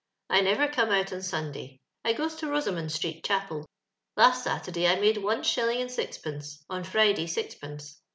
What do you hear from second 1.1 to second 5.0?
on Sunday; I goes to Bosomon street Chapel. Last Saturday I